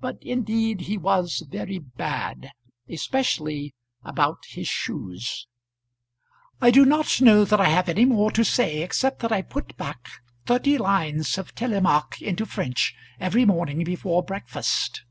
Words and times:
But 0.00 0.16
indeed 0.22 0.80
he 0.80 0.96
was 0.96 1.46
very 1.46 1.78
bad, 1.78 2.52
especially 2.88 3.74
about 4.02 4.46
his 4.46 4.66
shoes. 4.66 5.46
I 6.58 6.70
do 6.70 6.86
not 6.86 7.20
know 7.20 7.44
that 7.44 7.60
I 7.60 7.66
have 7.68 7.90
any 7.90 8.06
more 8.06 8.30
to 8.30 8.46
say 8.46 8.80
except 8.82 9.18
that 9.20 9.30
I 9.30 9.42
put 9.42 9.76
back 9.76 10.08
thirty 10.46 10.78
lines 10.78 11.36
of 11.36 11.54
Télémaque 11.54 12.22
into 12.22 12.46
French 12.46 12.96
every 13.20 13.44
morning 13.44 13.84
before 13.84 14.22
breakfast. 14.24 15.02